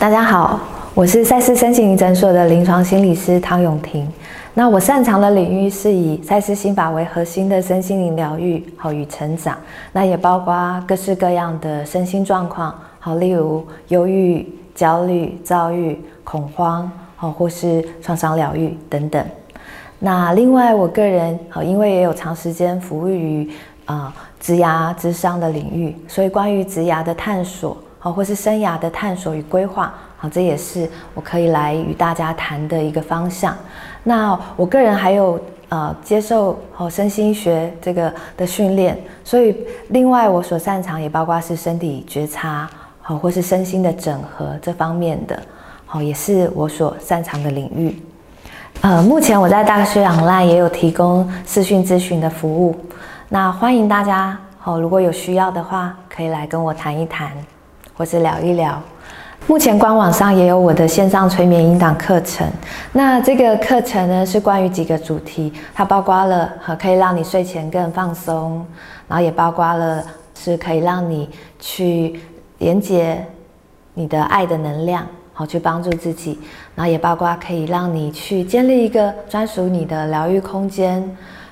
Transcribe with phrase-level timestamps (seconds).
[0.00, 0.60] 大家好，
[0.94, 4.06] 我是赛斯身心灵诊所的临床心理师汤永婷。
[4.54, 9.58] 那我擅长的领域是以赛斯心法为核心的身心灵疗愈，好与成长。
[9.90, 19.26] 那也包括各式各样的身心状况，好，例如忧郁、焦虑、躁郁、恐慌，好，或是创伤疗愈等等。
[19.98, 23.50] 那另外，我个人好，因为也有长时间服务于
[23.86, 27.76] 啊职涯、之上的领域，所以关于职涯的探索。
[27.98, 33.56] 好，或是生涯的探索与规划，好，这也是我可以来与大家谈的一个方向。
[34.04, 39.56] 那我个人还有呃接受好身心学这个的训练，所以
[39.88, 42.70] 另外我所擅长也包括是身体觉察，
[43.02, 45.42] 好，或是身心的整合这方面的，
[45.84, 48.00] 好，也是我所擅长的领域。
[48.80, 52.76] 呃，目前我在大学养赖也有提供视讯咨询的服务，
[53.28, 57.32] 那欢迎大家，好，如果有需要的话，可以来跟我谈一谈。
[57.98, 58.80] 或者聊一聊，
[59.48, 62.46] 目前官网上也有我的线上催眠引导课程。
[62.92, 68.64] 那这个课程呢是关于几个主题，它包括了和可以让你睡前更放松，
[69.08, 70.04] 然后也包括了
[70.36, 72.20] 是可以让你去
[72.58, 73.26] 连接
[73.94, 76.38] 你的爱的能量，好去帮助自己，
[76.76, 81.02] 然后也包括可以让你去建立一个专属你的疗愈空间。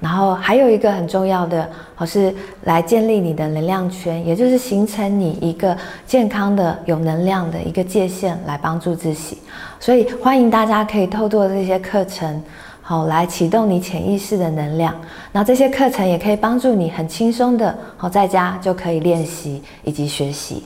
[0.00, 2.32] 然后还有一个很重要的，好，是
[2.62, 9.38] 来建立你的能量圈，也就是形成你一个健康的、有能量的一个界限，来帮助自己。
[9.80, 12.40] 所以欢迎大家可以透过这些课程，
[12.80, 14.94] 好来启动你潜意识的能量。
[15.32, 20.62] 那这些课程也可以帮助你很轻松的，好在家就可以练习以及学习。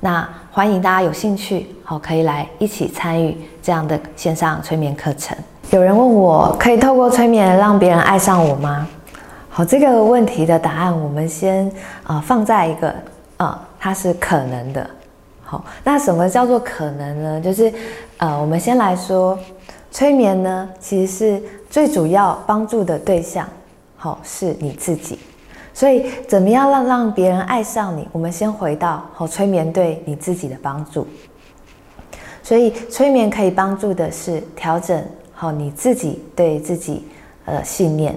[0.00, 5.36] 那欢迎大家有兴趣，好可以来一起参与这样的线上催眠课程。
[5.70, 8.86] 有人问我，可以透过催眠让别人爱上我吗？
[9.50, 11.70] 好，这个问题的答案，我们先
[12.04, 12.94] 啊放在一个
[13.38, 14.88] 啊，它是可能的。
[15.42, 17.40] 好，那什么叫做可能呢？
[17.40, 17.72] 就是
[18.18, 19.36] 呃，我们先来说，
[19.90, 23.48] 催眠呢，其实是最主要帮助的对象，
[23.96, 25.18] 好，是你自己。
[25.78, 28.08] 所以，怎么样让让别人爱上你？
[28.10, 31.06] 我们先回到好，催眠对你自己的帮助。
[32.42, 35.00] 所以，催眠可以帮助的是调整。
[35.32, 37.06] 好，你自己对自己
[37.44, 38.12] 呃信念。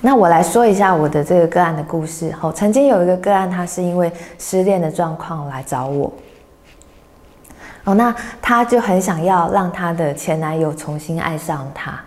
[0.00, 2.32] 那我来说一下我的这个个案的故事。
[2.32, 6.10] 好，曾经有一个个案，他是因为失恋的状况来找我。
[7.84, 12.00] 哦，那他就很想要让他的前男友重新爱上他。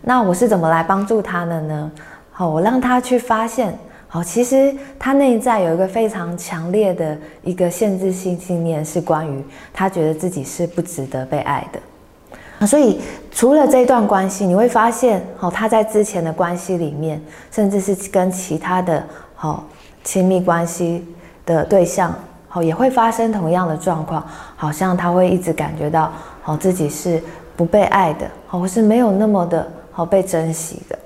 [0.00, 1.90] 那我是怎么来帮助他的呢？
[2.32, 3.78] 好，我让他去发现，
[4.12, 9.40] 好，其实他内在有一个非常强烈的一个限制性信念，是关于
[9.72, 12.66] 他觉得自己是不值得被爱的。
[12.66, 13.00] 所以，
[13.30, 17.22] 除了这段关系，你会发现，哦，他在之前的关系里面，
[17.52, 19.06] 甚至是跟其他的，
[19.36, 19.64] 好
[20.02, 21.06] 亲密关系
[21.46, 22.12] 的对象，
[22.48, 27.22] 好也会发生同样的状况，好像他会一直感觉到，好自己是
[27.56, 30.98] 不被爱的，好或是没有那么的好被珍惜的。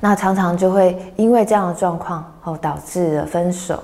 [0.00, 3.78] 那常常就会因为这样的状况，好导致了分手。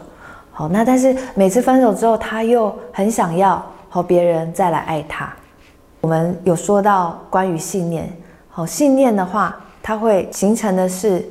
[0.50, 5.30] 好，那但是每次分手之后，他又很想要和别人再来爱他。
[6.00, 8.10] 我们有说到关于信念，
[8.48, 11.22] 好，信念的话，它会形成的是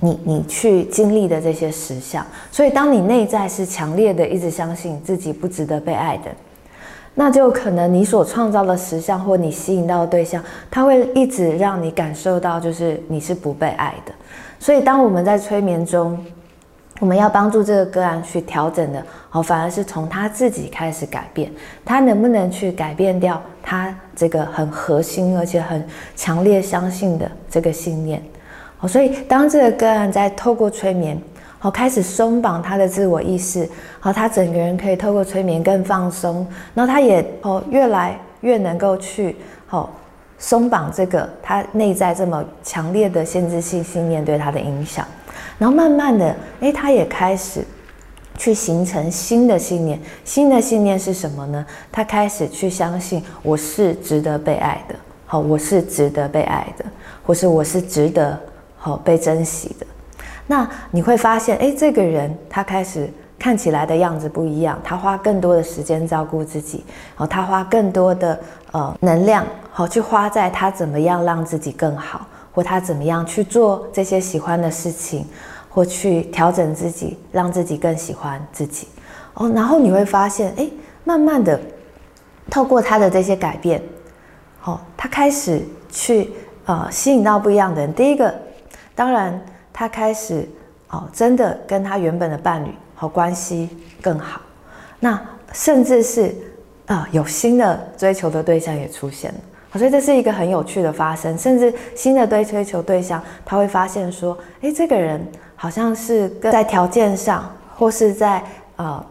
[0.00, 2.26] 你你去经历的这些实相。
[2.50, 6.30] 所以，当你内在是强烈的，一直相信自己不值得被爱的，
[7.18, 14.12] 那就可能你所创造的实相或你吸引到的对象，它会一直让你感受到就是你是不被爱的。
[14.60, 16.22] 所以，当我们在催眠中，
[17.00, 21.50] 我们要帮助这个个案去调整的，哦，反而是从他自己开始改变，
[21.84, 25.82] 他能不能去改变掉他这个很核心而且很
[26.14, 28.22] 强烈相信的这个信念，
[28.80, 31.18] 哦，所以当这个个案在透过催眠，
[31.58, 33.68] 好，开始松绑他的自我意识，
[33.98, 39.34] 好，他整个人可以透过催眠更放松，然后他也哦越来越能够去
[39.70, 39.88] 哦
[40.38, 45.06] 松绑这个他内在这么强烈的限制性信念对他的影响。
[45.58, 47.64] 然后慢慢的，哎，他也开始
[48.36, 49.98] 去形成新的信念。
[50.24, 51.64] 新的信念是什么呢？
[51.90, 54.94] 他开始去相信我是值得被爱的，
[55.24, 56.84] 好，我是值得被爱的，
[57.24, 58.38] 或是我是值得
[58.76, 59.86] 好被珍惜的。
[60.46, 66.84] 那你会发现，哎，这个人他开始看起来的样子不一样，他花更多的时间照顾自己，
[67.16, 68.38] 然后，他花更多的
[68.72, 72.26] 呃能量，好去花在他怎么样让自己更好。
[72.56, 75.26] 或他怎么样去做这些喜欢的事情，
[75.68, 78.88] 或去调整自己，让自己更喜欢自己
[79.34, 79.46] 哦。
[79.50, 80.66] 然后你会发现，哎，
[81.04, 81.60] 慢慢的
[82.48, 83.82] 透过他的这些改变，
[84.64, 85.60] 哦，他开始
[85.90, 86.30] 去
[86.64, 87.92] 呃吸引到不一样的人。
[87.92, 88.34] 第一个，
[88.94, 89.38] 当然
[89.78, 90.48] 他开始
[90.88, 93.68] 哦，真的跟他原本的伴侣和关系
[94.00, 94.40] 更好。
[94.98, 95.20] 那
[95.52, 96.34] 甚至是
[96.86, 99.38] 啊，有新的追求的对象也出现了。
[99.78, 105.20] 所以这是一个很有趣的发生，甚至新的对追求对象，他会发现说，哎，这个人
[105.54, 108.42] 好像是在条件上，或是在
[108.76, 109.04] 呃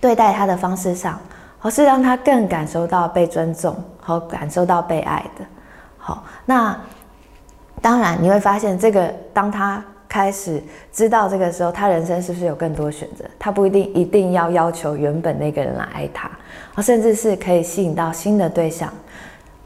[0.00, 1.18] 对待他的方式上，
[1.60, 5.44] 而是让他更感受到被尊重和感受到被爱的。
[5.98, 6.78] 好，那
[7.80, 10.62] 当然你会发现，这个当他开始
[10.92, 13.24] 知道这个时候，他人生是不是有更多选择？
[13.38, 16.30] 他不一定一定要要求原本那个人来爱他，
[16.82, 18.92] 甚至是可以吸引到新的对象。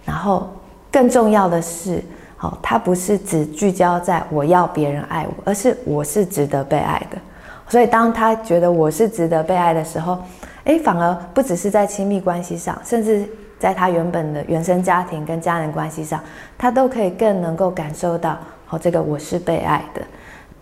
[0.05, 0.49] 然后，
[0.93, 2.03] 更重要的是，
[2.37, 7.17] 好，他不是只聚焦在我要别人爱我，而是我是值得被爱的。
[7.69, 10.19] 所以，当他觉得我是值得被爱的时候，
[10.65, 13.27] 诶，反而不只是在亲密关系上，甚至
[13.65, 16.21] 在他原本的原生家庭跟家人关系上，
[16.59, 20.03] 他都可以更能够感受到，好，这个我是被爱的。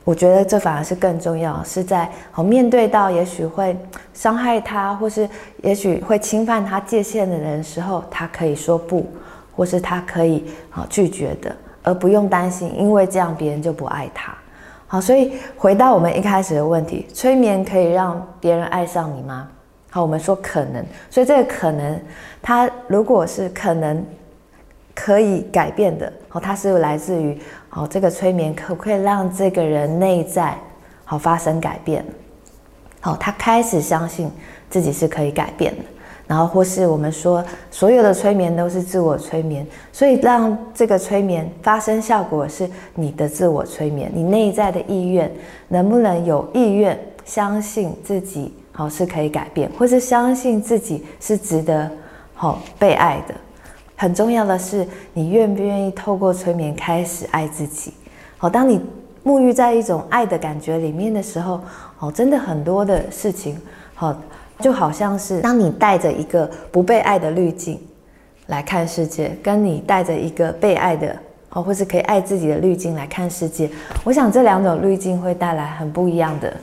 [0.05, 3.77] 我觉得这反而是更重要，是在好面对到也许会
[4.15, 5.29] 伤害他，或是
[5.65, 9.05] 也许会侵犯他界限的人时候，他可以说不。
[9.55, 14.33] 或是他可以啊拒绝的，而不用担心，因为这样别人就不爱他。
[14.87, 19.49] 好，所以回到我们一开始的问题，催眠可以让别人爱上你吗？
[19.95, 22.01] 好，我们说可能，所以这个可能，
[22.41, 24.03] 它如果是可能
[24.95, 30.57] 可以改变的，好，它是来自于好这个催眠可不可以让这个人内在
[31.05, 32.03] 好发生改变？
[33.01, 34.31] 好，他开始相信
[34.71, 35.83] 自己是可以改变的。
[36.27, 45.31] 然后，或是我们说，所有的催眠都是自我催眠，所以让这个催眠发生效果是你的自我催眠，你内在的意愿
[45.69, 51.91] 能不能有意愿相信自己好是可以改变，或是相信自己是值得
[52.35, 53.35] 好被爱的。
[53.97, 57.93] 很重要的是，你愿不愿意透过催眠开始爱自己？
[58.39, 58.81] 好，当你
[59.25, 61.61] 沐浴在一种爱的感觉里面的时候，
[62.01, 63.57] 哦，真的很多的事情，
[63.95, 64.17] 好。
[64.59, 67.81] 就好像是当你带着一个不被爱的滤镜
[68.47, 71.17] 来看世界，跟你带着一个被爱的
[71.51, 73.69] 哦，或是可以爱自己的滤镜来看世界，
[74.05, 76.55] 我想这两种滤镜会带来很不一样的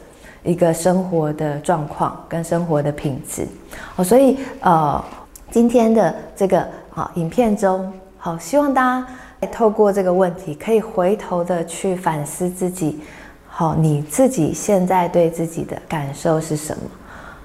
[0.43, 3.47] 一个生活的状况跟生活的品质
[3.95, 4.03] 哦。
[4.03, 5.03] 所以呃，
[5.51, 12.99] 今天的这个啊影片中，好希望大家透过这个问题，可以回头的去反思自己，
[13.47, 16.83] 好你自己现在对自己的感受是什么？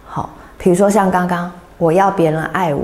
[0.06, 0.30] 好。
[0.56, 2.82] 比如说像刚刚，我要别人爱我，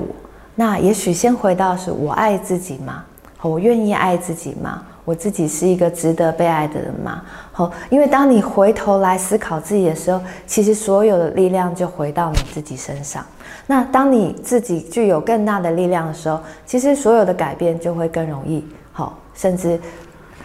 [0.53, 3.03] 那也许先回到是我爱自己吗？
[3.41, 4.83] 我愿意爱自己吗？
[5.11, 7.21] 我自己是一个值得被爱的人吗？
[7.51, 13.21] 好，因为当你回头来思考自己的时候，其实所有的力量就回到你自己身上。
[13.67, 19.77] 那当你自己具有更大的力量的时候，其实所有的改变就会更容易，好，甚至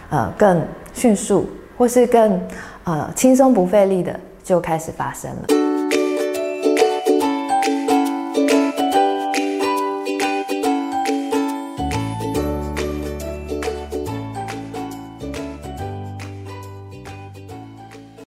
[0.09, 0.61] 呃更
[0.93, 1.47] 迅速，
[1.77, 2.37] 或是更
[2.83, 5.56] 呃轻松不费力的就开始发生了。